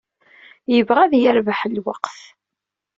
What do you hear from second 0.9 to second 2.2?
ad d-yerbeḥ lweqt.